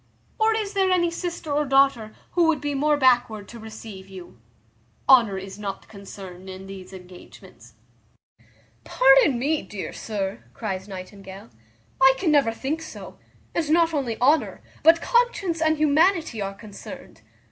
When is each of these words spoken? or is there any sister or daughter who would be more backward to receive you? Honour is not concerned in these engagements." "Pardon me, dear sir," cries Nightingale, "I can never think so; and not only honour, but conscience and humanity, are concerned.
or 0.39 0.55
is 0.55 0.73
there 0.73 0.89
any 0.89 1.11
sister 1.11 1.51
or 1.51 1.63
daughter 1.63 2.15
who 2.31 2.45
would 2.47 2.59
be 2.59 2.73
more 2.73 2.97
backward 2.97 3.47
to 3.47 3.59
receive 3.59 4.09
you? 4.09 4.35
Honour 5.07 5.37
is 5.37 5.59
not 5.59 5.87
concerned 5.87 6.49
in 6.49 6.65
these 6.65 6.91
engagements." 6.91 7.75
"Pardon 8.83 9.37
me, 9.37 9.61
dear 9.61 9.93
sir," 9.93 10.43
cries 10.55 10.87
Nightingale, 10.87 11.51
"I 12.01 12.15
can 12.17 12.31
never 12.31 12.51
think 12.51 12.81
so; 12.81 13.19
and 13.53 13.69
not 13.69 13.93
only 13.93 14.19
honour, 14.19 14.63
but 14.81 15.03
conscience 15.03 15.61
and 15.61 15.77
humanity, 15.77 16.41
are 16.41 16.55
concerned. 16.55 17.21